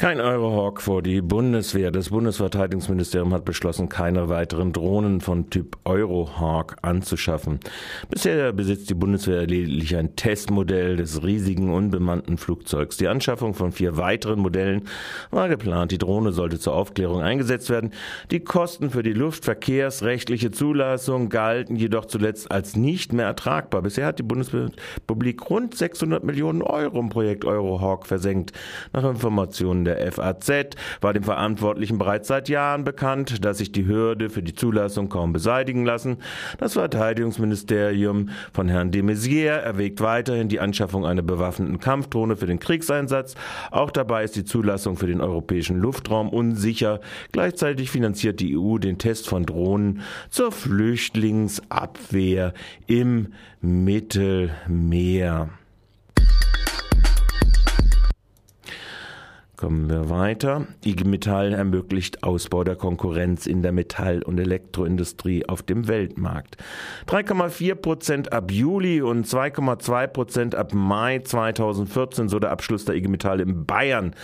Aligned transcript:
Kein 0.00 0.18
Eurohawk 0.18 0.80
vor 0.80 1.02
die 1.02 1.20
Bundeswehr. 1.20 1.90
Das 1.90 2.08
Bundesverteidigungsministerium 2.08 3.34
hat 3.34 3.44
beschlossen, 3.44 3.90
keine 3.90 4.30
weiteren 4.30 4.72
Drohnen 4.72 5.20
von 5.20 5.50
Typ 5.50 5.76
Eurohawk 5.84 6.78
anzuschaffen. 6.80 7.60
Bisher 8.08 8.50
besitzt 8.54 8.88
die 8.88 8.94
Bundeswehr 8.94 9.46
lediglich 9.46 9.94
ein 9.94 10.16
Testmodell 10.16 10.96
des 10.96 11.22
riesigen 11.22 11.70
unbemannten 11.70 12.38
Flugzeugs. 12.38 12.96
Die 12.96 13.08
Anschaffung 13.08 13.52
von 13.52 13.72
vier 13.72 13.98
weiteren 13.98 14.40
Modellen 14.40 14.84
war 15.30 15.50
geplant. 15.50 15.92
Die 15.92 15.98
Drohne 15.98 16.32
sollte 16.32 16.58
zur 16.58 16.76
Aufklärung 16.76 17.20
eingesetzt 17.20 17.68
werden. 17.68 17.90
Die 18.30 18.40
Kosten 18.40 18.88
für 18.88 19.02
die 19.02 19.12
luftverkehrsrechtliche 19.12 20.50
Zulassung 20.50 21.28
galten 21.28 21.76
jedoch 21.76 22.06
zuletzt 22.06 22.50
als 22.50 22.74
nicht 22.74 23.12
mehr 23.12 23.26
ertragbar. 23.26 23.82
Bisher 23.82 24.06
hat 24.06 24.18
die 24.18 24.22
Bundesrepublik 24.22 25.50
rund 25.50 25.74
600 25.76 26.24
Millionen 26.24 26.62
Euro 26.62 26.98
im 27.00 27.10
Projekt 27.10 27.44
Eurohawk 27.44 28.06
versenkt. 28.06 28.52
Nach 28.94 29.04
Informationen 29.04 29.84
der 29.89 29.89
FAZ 29.96 30.76
war 31.00 31.12
dem 31.12 31.22
Verantwortlichen 31.22 31.98
bereits 31.98 32.28
seit 32.28 32.48
Jahren 32.48 32.84
bekannt, 32.84 33.44
dass 33.44 33.58
sich 33.58 33.72
die 33.72 33.86
Hürde 33.86 34.30
für 34.30 34.42
die 34.42 34.54
Zulassung 34.54 35.08
kaum 35.08 35.32
beseitigen 35.32 35.84
lassen. 35.84 36.18
Das 36.58 36.74
Verteidigungsministerium 36.74 38.30
von 38.52 38.68
Herrn 38.68 38.90
de 38.90 39.02
Maizière 39.02 39.58
erwägt 39.58 40.00
weiterhin 40.00 40.48
die 40.48 40.60
Anschaffung 40.60 41.06
einer 41.06 41.22
bewaffneten 41.22 41.80
Kampfdrohne 41.80 42.36
für 42.36 42.46
den 42.46 42.58
Kriegseinsatz. 42.58 43.34
Auch 43.70 43.90
dabei 43.90 44.24
ist 44.24 44.36
die 44.36 44.44
Zulassung 44.44 44.96
für 44.96 45.06
den 45.06 45.20
europäischen 45.20 45.78
Luftraum 45.78 46.28
unsicher. 46.28 47.00
Gleichzeitig 47.32 47.90
finanziert 47.90 48.40
die 48.40 48.56
EU 48.56 48.78
den 48.78 48.98
Test 48.98 49.28
von 49.28 49.46
Drohnen 49.46 50.02
zur 50.30 50.52
Flüchtlingsabwehr 50.52 52.54
im 52.86 53.32
Mittelmeer. 53.60 55.50
Kommen 59.60 59.90
wir 59.90 60.08
weiter. 60.08 60.66
IG 60.86 61.04
Metall 61.04 61.52
ermöglicht 61.52 62.22
Ausbau 62.22 62.64
der 62.64 62.76
Konkurrenz 62.76 63.46
in 63.46 63.60
der 63.60 63.72
Metall- 63.72 64.22
und 64.22 64.40
Elektroindustrie 64.40 65.46
auf 65.46 65.62
dem 65.62 65.86
Weltmarkt. 65.86 66.56
3,4 67.08 67.74
Prozent 67.74 68.32
ab 68.32 68.50
Juli 68.50 69.02
und 69.02 69.26
2,2 69.26 70.06
Prozent 70.06 70.54
ab 70.54 70.72
Mai 70.72 71.18
2014, 71.18 72.30
so 72.30 72.38
der 72.38 72.52
Abschluss 72.52 72.86
der 72.86 72.94
IG 72.94 73.08
Metall 73.08 73.38
in 73.38 73.66
Bayern. 73.66 74.14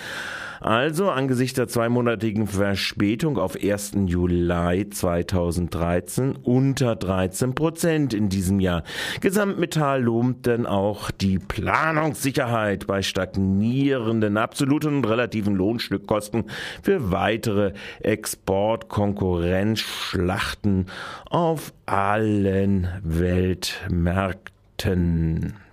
Also 0.61 1.11
angesichts 1.11 1.56
der 1.56 1.69
zweimonatigen 1.69 2.47
Verspätung 2.47 3.39
auf 3.39 3.56
1. 3.62 3.93
Juli 4.06 4.89
2013 4.89 6.37
unter 6.43 6.97
13 6.97 7.55
Prozent 7.55 8.15
in 8.15 8.31
diesem 8.31 8.59
Jahr. 8.61 8.83
Gesamtmetall 9.21 10.03
lobt 10.03 10.47
denn 10.47 10.67
auch 10.67 11.11
die 11.11 11.39
Planungssicherheit 11.39 12.87
bei 12.87 13.03
stagnierenden 13.03 14.39
absoluten 14.39 14.97
und 14.97 15.05
relativen 15.05 15.26
Lohnstückkosten 15.57 16.45
für 16.83 17.11
weitere 17.11 17.73
Exportkonkurrenzschlachten 18.01 20.91
auf 21.31 21.73
allen 21.87 22.89
Weltmärkten. 23.03 25.66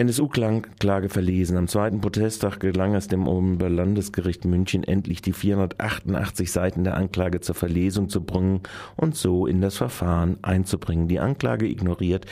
NSU-Klage 0.00 1.10
verlesen. 1.10 1.58
Am 1.58 1.68
zweiten 1.68 2.00
Protesttag 2.00 2.58
gelang 2.58 2.94
es 2.94 3.08
dem 3.08 3.28
Oberlandesgericht 3.28 4.46
München 4.46 4.82
endlich, 4.82 5.20
die 5.20 5.34
488 5.34 6.50
Seiten 6.50 6.84
der 6.84 6.96
Anklage 6.96 7.40
zur 7.40 7.54
Verlesung 7.54 8.08
zu 8.08 8.24
bringen 8.24 8.62
und 8.96 9.14
so 9.14 9.46
in 9.46 9.60
das 9.60 9.76
Verfahren 9.76 10.38
einzubringen. 10.40 11.06
Die 11.06 11.20
Anklage 11.20 11.68
ignoriert 11.68 12.24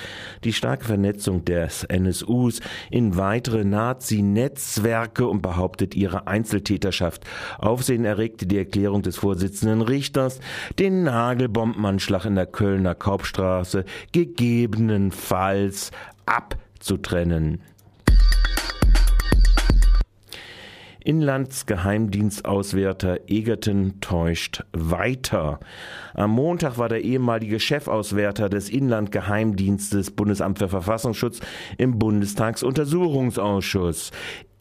die 0.44 0.54
starke 0.54 0.86
Vernetzung 0.86 1.44
des 1.44 1.86
NSUs 1.92 2.60
in 2.90 3.18
weitere 3.18 3.64
Nazi-Netzwerke 3.64 5.26
und 5.26 5.42
behauptet 5.42 5.94
ihre 5.94 6.26
Einzeltäterschaft. 6.26 7.26
Aufsehen 7.58 8.06
erregte 8.06 8.46
die 8.46 8.56
Erklärung 8.56 9.02
des 9.02 9.18
Vorsitzenden 9.18 9.82
Richters, 9.82 10.40
den 10.78 11.02
Nagelbombenanschlag 11.02 12.24
in 12.24 12.34
der 12.34 12.46
Kölner 12.46 12.94
Kaupstraße 12.94 13.84
gegebenenfalls 14.12 15.90
ab 16.24 16.56
zu 16.80 16.96
trennen. 16.96 17.60
Inlandsgeheimdienstauswärter 21.08 23.20
Egerton 23.28 23.94
täuscht 24.02 24.62
weiter. 24.72 25.58
Am 26.12 26.32
Montag 26.32 26.76
war 26.76 26.90
der 26.90 27.02
ehemalige 27.02 27.58
Chefauswärter 27.58 28.50
des 28.50 28.68
Inlandgeheimdienstes 28.68 30.10
Bundesamt 30.10 30.58
für 30.58 30.68
Verfassungsschutz 30.68 31.40
im 31.78 31.98
Bundestagsuntersuchungsausschuss. 31.98 34.10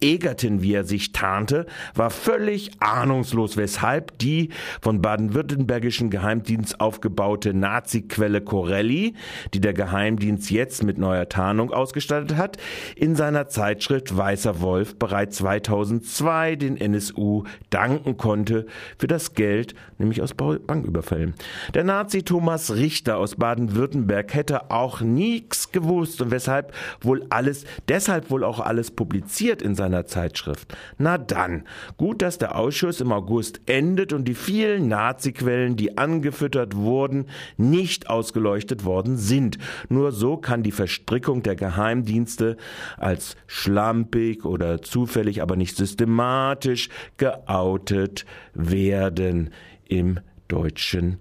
Egerton, 0.01 0.61
wie 0.61 0.73
er 0.73 0.83
sich 0.83 1.11
tarnte, 1.11 1.65
war 1.95 2.09
völlig 2.09 2.71
ahnungslos, 2.79 3.57
weshalb 3.57 4.17
die 4.19 4.49
von 4.81 5.01
baden-württembergischen 5.01 6.09
Geheimdienst 6.09 6.79
aufgebaute 6.79 7.53
Nazi-Quelle 7.53 8.41
Corelli, 8.41 9.15
die 9.53 9.61
der 9.61 9.73
Geheimdienst 9.73 10.51
jetzt 10.51 10.83
mit 10.83 10.97
neuer 10.97 11.29
Tarnung 11.29 11.71
ausgestattet 11.71 12.37
hat, 12.37 12.57
in 12.95 13.15
seiner 13.15 13.47
Zeitschrift 13.47 14.15
Weißer 14.15 14.61
Wolf 14.61 14.97
bereits 14.97 15.37
2002 15.37 16.55
den 16.55 16.77
NSU 16.77 17.43
danken 17.69 18.17
konnte 18.17 18.67
für 18.97 19.07
das 19.07 19.33
Geld, 19.33 19.73
nämlich 19.97 20.21
aus 20.21 20.33
Banküberfällen. 20.33 21.33
Der 21.73 21.83
Nazi 21.83 22.23
Thomas 22.23 22.75
Richter 22.75 23.17
aus 23.17 23.35
Baden-Württemberg 23.35 24.33
hätte 24.33 24.69
auch 24.69 25.01
nichts 25.01 25.71
gewusst 25.71 26.21
und 26.21 26.31
weshalb 26.31 26.73
wohl 27.01 27.25
alles, 27.29 27.65
deshalb 27.87 28.29
wohl 28.29 28.43
auch 28.43 28.59
alles 28.59 28.91
publiziert 28.91 29.61
in 29.61 29.75
seiner 29.75 29.86
seiner 29.87 30.05
Zeitschrift. 30.05 30.75
Na 30.97 31.17
dann, 31.17 31.63
gut, 31.95 32.21
dass 32.21 32.37
der 32.37 32.57
Ausschuss 32.57 32.99
im 32.99 33.13
August 33.13 33.61
endet 33.67 34.11
und 34.11 34.25
die 34.25 34.33
vielen 34.33 34.89
Nazi-Quellen, 34.89 35.77
die 35.77 35.97
angefüttert 35.97 36.75
wurden, 36.75 37.27
nicht 37.55 38.09
ausgeleuchtet 38.09 38.83
worden 38.83 39.17
sind. 39.17 39.57
Nur 39.87 40.11
so 40.11 40.35
kann 40.35 40.61
die 40.61 40.73
Verstrickung 40.73 41.41
der 41.41 41.55
Geheimdienste 41.55 42.57
als 42.97 43.37
schlampig 43.47 44.43
oder 44.43 44.81
zufällig, 44.81 45.41
aber 45.41 45.55
nicht 45.55 45.77
systematisch 45.77 46.89
geoutet 47.15 48.25
werden 48.53 49.51
im 49.85 50.19
deutschen 50.49 51.19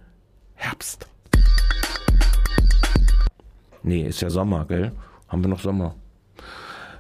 Herbst. 0.55 1.07
Nee, 3.85 4.03
ist 4.03 4.21
ja 4.23 4.31
Sommer, 4.31 4.65
gell? 4.67 4.91
Haben 5.29 5.45
wir 5.45 5.49
noch 5.49 5.61
Sommer? 5.61 5.95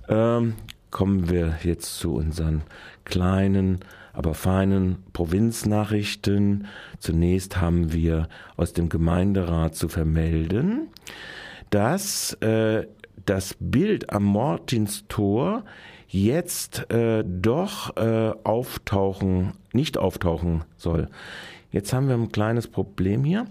Ähm, 0.08 0.54
kommen 0.90 1.28
wir 1.28 1.58
jetzt 1.62 1.98
zu 1.98 2.14
unseren 2.14 2.62
kleinen, 3.04 3.80
aber 4.12 4.34
feinen 4.34 4.96
Provinznachrichten. 5.12 6.66
Zunächst 6.98 7.60
haben 7.60 7.92
wir 7.92 8.28
aus 8.56 8.72
dem 8.72 8.88
Gemeinderat 8.88 9.74
zu 9.74 9.88
vermelden, 9.88 10.88
dass 11.70 12.32
äh, 12.34 12.86
das 13.26 13.56
Bild 13.60 14.10
am 14.10 14.24
Mortinstor 14.24 15.64
jetzt 16.08 16.90
äh, 16.90 17.24
doch 17.26 17.96
äh, 17.96 18.32
auftauchen, 18.44 19.52
nicht 19.72 19.98
auftauchen 19.98 20.64
soll. 20.76 21.08
Jetzt 21.72 21.92
haben 21.92 22.08
wir 22.08 22.14
ein 22.14 22.30
kleines 22.30 22.68
Problem 22.68 23.24
hier. 23.24 23.46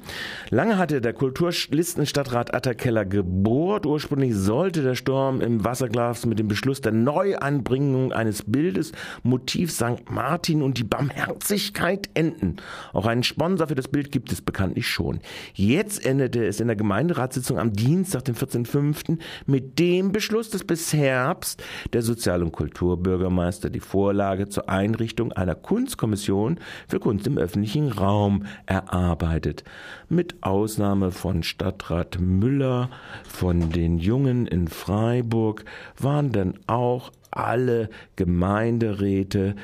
Lange 0.50 0.78
hatte 0.78 1.02
der 1.02 1.14
Kulturlistenstadtrat 1.14 2.54
Atterkeller 2.54 3.04
gebohrt. 3.04 3.86
Ursprünglich 3.86 4.34
sollte 4.36 4.82
der 4.82 4.96
Sturm 4.96 5.42
im 5.42 5.66
Wasserglas 5.66 6.26
mit 6.26 6.40
dem 6.40 6.48
Beschluss 6.48 6.80
der 6.80 6.94
Neuanbringung 6.94 8.14
eines 8.14 8.44
Bildes 8.44 8.94
Motiv 9.24 9.72
St. 9.72 10.10
Martin 10.10 10.62
und 10.62 10.78
die 10.78 10.86
Barmherzigkeit 10.86 12.10
enden. 12.14 12.56
Auch 12.94 13.06
einen 13.06 13.24
Sponsor 13.24 13.68
für 13.68 13.76
das 13.76 13.90
Bild 13.90 14.12
gibt 14.12 14.32
es 14.32 14.42
bekanntlich 14.42 14.88
schon. 14.88 15.20
Jetzt 15.54 16.06
endete 16.06 16.46
es 16.46 16.62
in 16.62 16.68
der 16.68 16.78
Gemeinderatssitzung 16.78 17.60
am 17.60 17.74
Dienstag, 17.74 18.24
den 18.26 18.36
14.05. 18.36 19.20
mit 19.46 19.78
dem 19.78 20.14
Beschluss, 20.14 20.50
dass 20.50 20.64
bis 20.64 20.94
Herbst 20.94 21.62
der 21.92 22.02
Sozial- 22.02 22.44
und 22.44 22.54
Kulturbürgermeister 22.54 23.70
die 23.70 23.82
Vorlage 23.82 24.48
zur 24.48 24.70
Einrichtung 24.70 25.34
einer 25.34 25.56
Kunstkommission 25.56 26.60
für 26.88 27.00
Kunst 27.00 27.28
im 27.28 27.38
öffentlichen 27.38 27.92
Raum 27.92 28.05
Raum 28.06 28.46
erarbeitet. 28.68 29.64
Mit 30.10 30.36
Ausnahme 30.42 31.12
von 31.12 31.42
Stadtrat 31.42 32.20
Müller, 32.20 32.90
von 33.28 33.72
den 33.72 33.98
Jungen 33.98 34.46
in 34.46 34.68
Freiburg 34.68 35.66
waren 36.00 36.32
dann 36.32 36.54
auch 36.68 37.12
alle 37.32 37.90
Gemeinderäte 38.16 39.56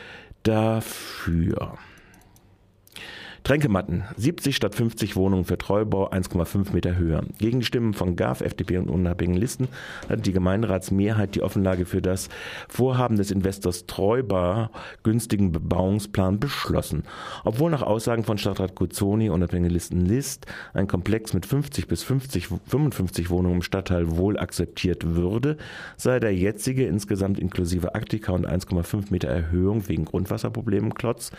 dafür. 0.42 1.78
Tränkematten, 3.44 4.04
70 4.18 4.56
statt 4.56 4.76
50 4.76 5.16
Wohnungen 5.16 5.46
für 5.46 5.58
Treubau, 5.58 6.08
1,5 6.12 6.74
Meter 6.74 6.96
höher. 6.96 7.24
Gegen 7.40 7.64
Stimmen 7.64 7.96
von 7.96 8.16
GAF, 8.16 8.42
FDP 8.42 8.78
und 8.78 8.88
unabhängigen 8.88 9.42
Listen 9.42 9.68
hat 10.08 10.28
die 10.28 10.32
Gemeinderatsmehrheit 10.32 11.34
die 11.34 11.42
Offenlage 11.42 11.88
für 11.88 12.04
das 12.04 12.30
Vorhaben 12.70 13.18
des 13.18 13.32
Investors 13.32 13.88
Treubau 13.88 14.70
günstigen 15.02 15.52
Bebauungsplan 15.52 16.40
beschlossen. 16.40 17.02
Obwohl 17.44 17.72
nach 17.72 17.82
Aussagen 17.82 18.24
von 18.24 18.38
Stadtrat 18.38 18.76
Guzzoni, 18.76 19.32
unabhängige 19.32 19.74
Listen 19.74 20.06
List, 20.06 20.46
ein 20.76 20.88
Komplex 20.88 21.34
mit 21.34 21.48
50 21.48 21.88
bis 21.88 22.04
50, 22.04 22.48
55 22.68 23.32
Wohnungen 23.32 23.56
im 23.56 23.62
Stadtteil 23.64 24.18
wohl 24.18 24.38
akzeptiert 24.38 25.16
würde, 25.16 25.58
sei 25.98 26.20
der 26.20 26.36
jetzige 26.36 26.86
insgesamt 26.86 27.40
inklusive 27.40 27.96
Aktika 27.96 28.34
und 28.34 28.48
1,5 28.48 29.06
Meter 29.10 29.30
Erhöhung 29.30 29.90
wegen 29.90 30.06
Grundwasserproblemen 30.06 30.94
Klotz, 30.94 31.32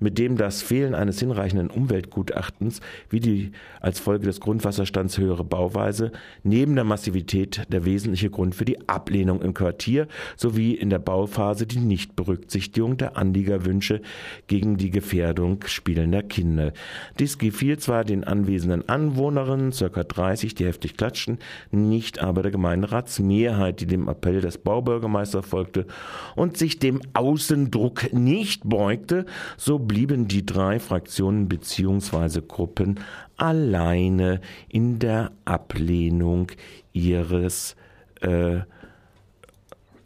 mit 0.00 0.18
dem 0.18 0.36
das 0.36 0.60
Fehlen 0.60 0.94
eines 0.94 1.18
hinreichenden 1.18 1.45
Umweltgutachtens 1.54 2.80
wie 3.10 3.20
die 3.20 3.52
als 3.80 4.00
Folge 4.00 4.26
des 4.26 4.40
Grundwasserstands 4.40 5.18
höhere 5.18 5.44
Bauweise 5.44 6.12
neben 6.42 6.74
der 6.74 6.84
Massivität 6.84 7.62
der 7.68 7.84
wesentliche 7.84 8.30
Grund 8.30 8.54
für 8.54 8.64
die 8.64 8.88
Ablehnung 8.88 9.42
im 9.42 9.54
Quartier 9.54 10.08
sowie 10.36 10.74
in 10.74 10.90
der 10.90 10.98
Bauphase 10.98 11.66
die 11.66 11.78
Nichtberücksichtigung 11.78 12.96
der 12.96 13.16
Anliegerwünsche 13.16 14.00
gegen 14.46 14.76
die 14.76 14.90
Gefährdung 14.90 15.60
spielender 15.66 16.22
Kinder. 16.22 16.72
Dies 17.18 17.38
gefiel 17.38 17.78
zwar 17.78 18.04
den 18.04 18.24
anwesenden 18.24 18.88
Anwohnerinnen, 18.88 19.72
circa 19.72 20.04
30, 20.04 20.54
die 20.54 20.66
heftig 20.66 20.96
klatschten, 20.96 21.38
nicht 21.70 22.20
aber 22.20 22.42
der 22.42 22.50
Gemeinderatsmehrheit, 22.50 23.80
die 23.80 23.86
dem 23.86 24.08
Appell 24.08 24.40
des 24.40 24.58
Baubürgermeisters 24.58 25.46
folgte 25.46 25.86
und 26.34 26.56
sich 26.56 26.78
dem 26.78 27.00
Außendruck 27.14 28.12
nicht 28.12 28.62
beugte, 28.64 29.26
so 29.56 29.78
blieben 29.78 30.28
die 30.28 30.46
drei 30.46 30.78
Fraktionen 30.78 31.35
bzw. 31.44 32.40
Gruppen 32.46 33.00
alleine 33.36 34.40
in 34.68 34.98
der 34.98 35.32
Ablehnung 35.44 36.50
ihres 36.92 37.76
äh, 38.22 38.60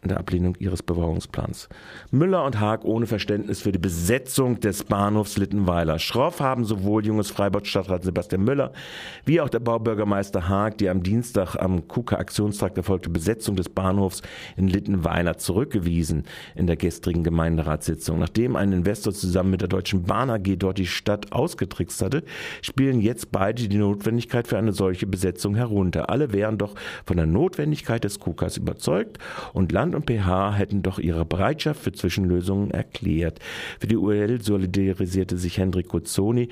der 0.09 0.19
Ablehnung 0.19 0.55
ihres 0.57 0.81
Bebauungsplans. 0.81 1.69
Müller 2.09 2.43
und 2.43 2.59
Haag 2.59 2.85
ohne 2.85 3.05
Verständnis 3.05 3.61
für 3.61 3.71
die 3.71 3.79
Besetzung 3.79 4.59
des 4.59 4.83
Bahnhofs 4.83 5.37
Littenweiler. 5.37 5.99
Schroff 5.99 6.39
haben 6.39 6.65
sowohl 6.65 7.05
junges 7.05 7.29
Freiburg-Stadtrat 7.29 8.03
Sebastian 8.03 8.43
Müller 8.43 8.71
wie 9.25 9.41
auch 9.41 9.49
der 9.49 9.59
Baubürgermeister 9.59 10.49
Haag 10.49 10.79
die 10.79 10.89
am 10.89 11.03
Dienstag 11.03 11.55
am 11.55 11.87
KUKA-Aktionstag 11.87 12.75
erfolgte 12.77 13.09
Besetzung 13.09 13.55
des 13.55 13.69
Bahnhofs 13.69 14.21
in 14.57 14.67
Littenweiler 14.67 15.37
zurückgewiesen 15.37 16.23
in 16.55 16.65
der 16.65 16.77
gestrigen 16.77 17.23
Gemeinderatssitzung. 17.23 18.17
Nachdem 18.19 18.55
ein 18.55 18.73
Investor 18.73 19.13
zusammen 19.13 19.51
mit 19.51 19.61
der 19.61 19.67
Deutschen 19.67 20.03
Bahn 20.03 20.29
AG 20.29 20.55
dort 20.57 20.79
die 20.79 20.87
Stadt 20.87 21.31
ausgetrickst 21.31 22.01
hatte, 22.01 22.23
spielen 22.61 23.01
jetzt 23.01 23.31
beide 23.31 23.67
die 23.67 23.77
Notwendigkeit 23.77 24.47
für 24.47 24.57
eine 24.57 24.73
solche 24.73 25.05
Besetzung 25.05 25.55
herunter. 25.55 26.09
Alle 26.09 26.33
wären 26.33 26.57
doch 26.57 26.73
von 27.05 27.17
der 27.17 27.27
Notwendigkeit 27.27 28.03
des 28.03 28.19
KUKAs 28.19 28.57
überzeugt 28.57 29.19
und 29.53 29.71
Land 29.71 29.90
Land 29.91 29.95
und 29.95 30.05
PH 30.05 30.53
hätten 30.53 30.83
doch 30.83 30.99
ihre 30.99 31.25
Bereitschaft 31.25 31.81
für 31.81 31.91
Zwischenlösungen 31.91 32.71
erklärt. 32.71 33.39
Für 33.79 33.87
die 33.87 33.97
UL 33.97 34.41
solidarisierte 34.41 35.37
sich 35.37 35.57
Hendrik 35.57 35.89
Guzzoni. 35.89 36.49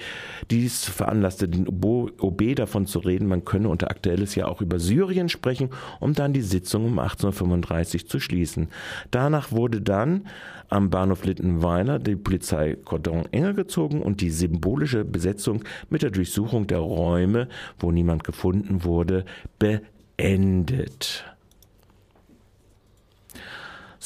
Dies 0.52 0.86
veranlasste 0.86 1.48
den 1.48 1.68
OB 1.68 2.56
davon 2.56 2.86
zu 2.86 3.00
reden, 3.00 3.28
man 3.28 3.46
könne 3.46 3.70
unter 3.70 3.90
Aktuelles 3.90 4.36
ja 4.36 4.48
auch 4.48 4.62
über 4.62 4.80
Syrien 4.80 5.30
sprechen, 5.30 5.70
um 6.00 6.14
dann 6.14 6.34
die 6.34 6.42
Sitzung 6.42 6.86
um 6.86 7.00
1835 7.00 8.08
zu 8.08 8.20
schließen. 8.20 8.68
Danach 9.12 9.52
wurde 9.52 9.82
dann 9.82 10.28
am 10.68 10.90
Bahnhof 10.90 11.26
Littenweiler 11.26 12.00
die 12.00 12.16
Polizei 12.16 12.76
Cordon 12.84 13.26
enger 13.32 13.54
gezogen 13.54 14.02
und 14.02 14.22
die 14.22 14.32
symbolische 14.32 15.06
Besetzung 15.06 15.64
mit 15.90 16.02
der 16.02 16.12
Durchsuchung 16.12 16.68
der 16.68 16.80
Räume, 16.80 17.48
wo 17.80 17.92
niemand 17.92 18.24
gefunden 18.24 18.84
wurde, 18.84 19.26
beendet. 19.58 21.26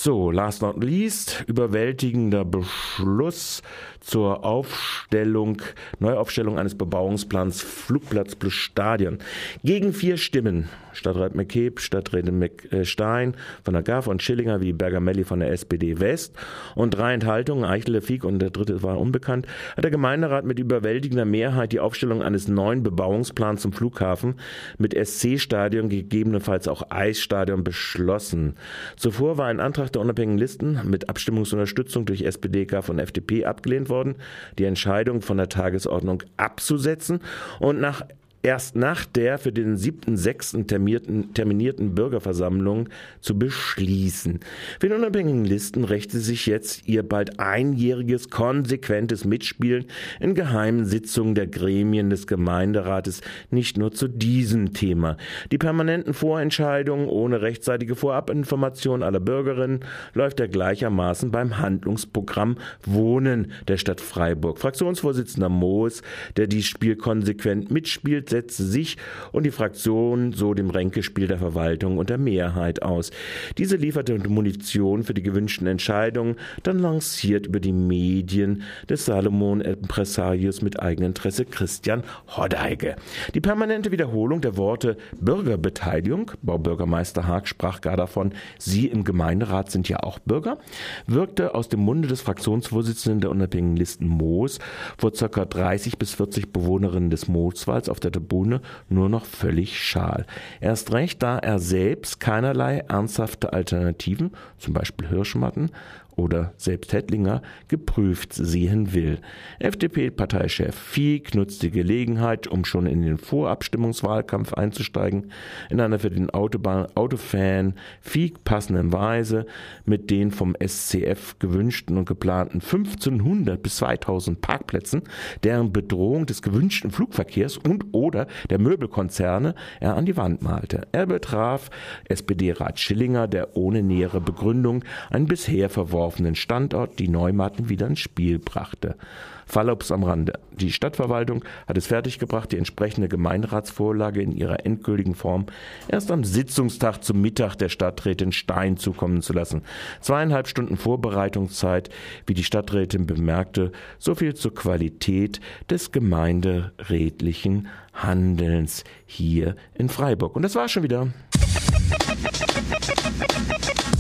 So, 0.04 0.32
last 0.32 0.62
not 0.62 0.84
least, 0.84 1.46
überwältigender 1.48 2.44
Beschluss 2.44 3.62
zur 4.02 4.44
Aufstellung, 4.44 5.62
Neuaufstellung 6.00 6.60
eines 6.60 6.78
Bebauungsplans 6.78 7.62
Flugplatz 7.62 8.36
plus 8.36 8.52
Stadion. 8.52 9.20
Gegen 9.64 9.94
vier 9.94 10.18
Stimmen. 10.18 10.68
Stadtrat 10.92 11.36
McKeeb, 11.36 11.80
Stadträtin 11.80 12.42
äh, 12.42 12.86
Stein 12.86 13.36
von 13.64 13.74
der 13.74 13.84
GAF 13.84 14.08
und 14.08 14.22
Schillinger 14.22 14.62
wie 14.62 14.74
Bergamelli 14.74 15.24
von 15.24 15.40
der 15.40 15.52
SPD 15.52 16.00
West 16.00 16.36
und 16.76 16.92
drei 16.92 17.14
Enthaltungen, 17.14 17.66
Eichele, 17.66 18.02
Fiek 18.02 18.24
und 18.24 18.40
der 18.40 18.52
dritte 18.52 18.84
war 18.84 19.00
unbekannt, 19.00 19.48
hat 19.76 19.84
der 19.84 19.92
Gemeinderat 19.92 20.46
mit 20.46 20.60
überwältigender 20.60 21.26
Mehrheit 21.26 21.72
die 21.72 21.80
Aufstellung 21.80 22.22
eines 22.22 22.48
neuen 22.48 22.84
Bebauungsplans 22.84 23.62
zum 23.62 23.74
Flughafen 23.74 24.36
mit 24.78 24.94
SC-Stadion, 24.94 25.90
gegebenenfalls 25.90 26.68
auch 26.68 26.92
Eisstadion 26.92 27.64
beschlossen. 27.64 28.56
Zuvor 28.96 29.38
war 29.38 29.48
ein 29.48 29.60
Antrag 29.60 29.93
der 29.96 30.02
unabhängigen 30.02 30.38
Listen 30.38 30.80
mit 30.86 31.10
Abstimmungsunterstützung 31.10 32.06
durch 32.06 32.22
SPD, 32.24 32.66
GAF 32.66 32.90
und 32.90 33.00
FDP 33.00 33.46
abgelehnt 33.46 33.90
worden, 33.90 34.16
die 34.58 34.66
Entscheidung 34.66 35.22
von 35.22 35.38
der 35.38 35.50
Tagesordnung 35.50 36.24
abzusetzen 36.38 37.20
und 37.60 37.80
nach 37.80 38.04
erst 38.44 38.76
nach 38.76 39.06
der 39.06 39.38
für 39.38 39.54
den 39.54 39.78
7.6. 39.78 41.34
terminierten 41.34 41.96
Bürgerversammlung 41.96 42.90
zu 43.22 43.40
beschließen. 43.40 44.42
Für 44.82 44.90
die 44.90 44.96
unabhängigen 44.96 45.46
Listen 45.46 45.86
rächte 45.86 46.20
sich 46.20 46.46
jetzt 46.46 46.86
ihr 46.86 47.04
bald 47.04 47.40
einjähriges 47.40 48.30
konsequentes 48.30 49.24
Mitspielen 49.24 49.86
in 50.20 50.36
geheimen 50.36 50.84
Sitzungen 50.84 51.36
der 51.36 51.48
Gremien 51.48 52.10
des 52.10 52.28
Gemeinderates 52.28 53.22
nicht 53.50 53.78
nur 53.78 53.94
zu 53.94 54.10
diesem 54.10 54.74
Thema. 54.74 55.16
Die 55.54 55.58
permanenten 55.58 56.14
Vorentscheidungen 56.14 57.08
ohne 57.08 57.42
rechtzeitige 57.42 57.96
Vorabinformation 57.96 59.04
aller 59.04 59.22
Bürgerinnen 59.22 59.86
läuft 60.14 60.42
er 60.42 60.50
gleichermaßen 60.50 61.32
beim 61.32 61.60
Handlungsprogramm 61.60 62.58
Wohnen 62.84 63.54
der 63.70 63.78
Stadt 63.78 64.02
Freiburg. 64.02 64.60
Fraktionsvorsitzender 64.60 65.48
Moos, 65.48 66.02
der 66.36 66.48
dies 66.48 66.66
Spiel 66.66 66.98
konsequent 66.98 67.72
mitspielt, 67.72 68.33
setzte 68.34 68.64
sich 68.64 68.98
und 69.32 69.46
die 69.46 69.52
Fraktion 69.52 70.34
so 70.34 70.56
dem 70.56 70.72
Ränkespiel 70.72 71.28
der 71.28 71.38
Verwaltung 71.38 72.00
und 72.00 72.10
der 72.10 72.18
Mehrheit 72.18 72.82
aus. 72.82 73.12
Diese 73.60 73.76
lieferte 73.76 74.18
Munition 74.28 75.04
für 75.04 75.14
die 75.14 75.22
gewünschten 75.22 75.68
Entscheidungen, 75.68 76.38
dann 76.64 76.80
lanciert 76.80 77.46
über 77.46 77.60
die 77.60 77.74
Medien 77.74 78.64
des 78.90 79.06
Salomon-Impressarius 79.06 80.64
mit 80.64 80.80
Eigeninteresse 80.80 81.46
Christian 81.46 82.04
Hoddeige. 82.36 82.96
Die 83.36 83.42
permanente 83.42 83.92
Wiederholung 83.92 84.42
der 84.42 84.58
Worte 84.58 84.98
Bürgerbeteiligung, 85.22 86.32
Baubürgermeister 86.42 87.28
Haag 87.28 87.48
sprach 87.48 87.82
gar 87.82 87.98
davon, 87.98 88.34
Sie 88.58 88.88
im 88.88 89.04
Gemeinderat 89.04 89.70
sind 89.70 89.90
ja 89.90 90.00
auch 90.00 90.18
Bürger, 90.20 90.58
wirkte 91.06 91.54
aus 91.54 91.70
dem 91.70 91.82
Munde 91.82 92.08
des 92.08 92.22
Fraktionsvorsitzenden 92.22 93.22
der 93.22 93.30
unabhängigen 93.30 93.78
Listen 93.78 94.08
Moos 94.08 94.58
vor 94.98 95.12
ca. 95.12 95.46
30 95.46 96.00
bis 96.00 96.16
40 96.16 96.52
Bewohnerinnen 96.52 97.12
des 97.12 97.28
Mooswalds 97.28 97.90
auf 97.90 98.00
der 98.00 98.12
Bohne 98.24 98.62
nur 98.90 99.10
noch 99.10 99.26
völlig 99.26 99.80
schal. 99.80 100.26
Erst 100.62 100.92
recht, 100.94 101.22
da 101.22 101.38
er 101.38 101.60
selbst 101.60 102.20
keinerlei 102.20 102.80
ernsthafte 102.88 103.54
Alternativen, 103.54 104.32
zum 104.58 104.74
Beispiel 104.74 105.08
Hirschmatten, 105.08 105.72
oder 106.16 106.54
selbst 106.58 106.94
Hettlinger 106.94 107.42
geprüft 107.68 108.34
sehen 108.34 108.94
will. 108.94 109.20
FDP-Parteichef 109.60 110.76
Fieck 110.76 111.36
nutzt 111.36 111.64
die 111.64 111.72
Gelegenheit, 111.72 112.48
um 112.48 112.66
schon 112.66 112.86
in 112.86 113.02
den 113.02 113.18
Vorabstimmungswahlkampf 113.18 114.54
einzusteigen, 114.54 115.32
in 115.70 115.80
einer 115.80 116.00
für 116.00 116.10
den 116.10 116.30
Autobahn 116.30 116.88
Autofan 116.96 117.74
Fieck 118.02 118.44
passenden 118.44 118.94
Weise 118.94 119.46
mit 119.86 120.10
den 120.12 120.32
vom 120.32 120.56
SCF 120.64 121.40
gewünschten 121.40 121.98
und 121.98 122.06
geplanten 122.06 122.62
1500 122.62 123.62
bis 123.62 123.78
2000 123.78 124.42
Parkplätzen, 124.42 125.04
deren 125.44 125.74
Bedrohung 125.74 126.26
des 126.26 126.42
gewünschten 126.42 126.92
Flugverkehrs 126.92 127.58
und 127.58 127.86
oder 127.92 128.28
der 128.50 128.60
Möbelkonzerne 128.60 129.56
er 129.80 129.96
an 129.96 130.06
die 130.06 130.18
Wand 130.18 130.42
malte. 130.42 130.88
Er 130.92 131.06
betraf 131.06 131.70
SPD-Rat 132.06 132.80
Schillinger, 132.80 133.28
der 133.28 133.56
ohne 133.58 133.82
nähere 133.82 134.22
Begründung 134.22 134.84
ein 135.10 135.26
bisher 135.26 135.70
verworfenes 135.70 136.03
verworfenen 136.04 136.36
Standort 136.36 137.00
die 137.00 137.08
Neumatten 137.08 137.70
wieder 137.70 137.88
ins 137.88 138.00
Spiel 138.00 138.38
brachte. 138.38 138.98
Fallops 139.46 139.92
am 139.92 140.04
Rande. 140.04 140.34
Die 140.52 140.72
Stadtverwaltung 140.72 141.46
hat 141.68 141.78
es 141.78 141.88
fertiggebracht, 141.88 142.52
die 142.52 142.58
entsprechende 142.58 143.08
Gemeinderatsvorlage 143.08 144.22
in 144.22 144.32
ihrer 144.34 144.66
endgültigen 144.66 145.16
Form 145.16 145.46
erst 145.88 146.12
am 146.12 146.24
Sitzungstag 146.26 147.04
zum 147.04 147.22
Mittag 147.22 147.56
der 147.56 147.70
Stadträtin 147.70 148.34
Stein 148.34 148.76
zukommen 148.78 149.22
zu 149.22 149.32
lassen. 149.32 149.62
Zweieinhalb 150.02 150.48
Stunden 150.48 150.76
Vorbereitungszeit, 150.76 151.90
wie 152.26 152.34
die 152.34 152.44
Stadträtin 152.44 153.06
bemerkte, 153.06 153.72
so 153.98 154.16
viel 154.16 154.34
zur 154.34 154.54
Qualität 154.54 155.40
des 155.70 155.92
gemeinderätlichen 155.92 157.68
Handelns 157.94 158.84
hier 159.06 159.56
in 159.74 159.88
Freiburg. 159.88 160.36
Und 160.36 160.42
das 160.42 160.56
war 160.56 160.68
schon 160.68 160.84
wieder. 160.84 161.08